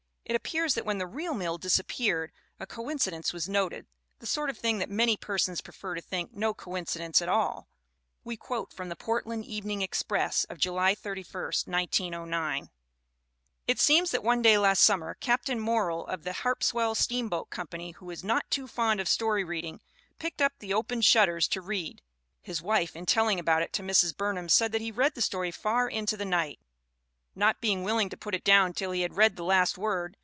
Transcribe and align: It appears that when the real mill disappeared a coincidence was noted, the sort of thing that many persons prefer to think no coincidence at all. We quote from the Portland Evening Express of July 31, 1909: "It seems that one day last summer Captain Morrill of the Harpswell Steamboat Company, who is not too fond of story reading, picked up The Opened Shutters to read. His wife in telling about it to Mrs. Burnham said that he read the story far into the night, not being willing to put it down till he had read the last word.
It 0.23 0.35
appears 0.35 0.75
that 0.75 0.85
when 0.85 0.97
the 0.97 1.07
real 1.07 1.33
mill 1.33 1.57
disappeared 1.57 2.31
a 2.57 2.65
coincidence 2.65 3.33
was 3.33 3.49
noted, 3.49 3.85
the 4.19 4.25
sort 4.25 4.49
of 4.49 4.57
thing 4.57 4.77
that 4.77 4.89
many 4.89 5.17
persons 5.17 5.59
prefer 5.59 5.93
to 5.93 5.99
think 6.01 6.31
no 6.33 6.53
coincidence 6.53 7.21
at 7.21 7.27
all. 7.27 7.67
We 8.23 8.37
quote 8.37 8.71
from 8.71 8.87
the 8.87 8.95
Portland 8.95 9.43
Evening 9.43 9.81
Express 9.81 10.45
of 10.45 10.57
July 10.57 10.95
31, 10.95 11.51
1909: 11.65 12.69
"It 13.67 13.77
seems 13.77 14.11
that 14.11 14.23
one 14.23 14.41
day 14.41 14.57
last 14.57 14.83
summer 14.83 15.15
Captain 15.15 15.59
Morrill 15.59 16.07
of 16.07 16.23
the 16.23 16.31
Harpswell 16.31 16.95
Steamboat 16.95 17.49
Company, 17.49 17.91
who 17.91 18.09
is 18.09 18.23
not 18.23 18.49
too 18.49 18.67
fond 18.69 19.01
of 19.01 19.09
story 19.09 19.43
reading, 19.43 19.81
picked 20.17 20.41
up 20.41 20.53
The 20.59 20.73
Opened 20.73 21.03
Shutters 21.03 21.45
to 21.49 21.59
read. 21.59 22.01
His 22.41 22.61
wife 22.61 22.95
in 22.95 23.05
telling 23.05 23.37
about 23.37 23.63
it 23.63 23.73
to 23.73 23.83
Mrs. 23.83 24.15
Burnham 24.15 24.47
said 24.47 24.71
that 24.71 24.79
he 24.79 24.91
read 24.93 25.13
the 25.15 25.21
story 25.21 25.51
far 25.51 25.89
into 25.89 26.15
the 26.15 26.23
night, 26.23 26.61
not 27.35 27.59
being 27.61 27.81
willing 27.83 28.09
to 28.09 28.17
put 28.17 28.35
it 28.35 28.43
down 28.45 28.71
till 28.73 28.91
he 28.91 29.01
had 29.01 29.15
read 29.17 29.35
the 29.37 29.43
last 29.43 29.77
word. 29.77 30.15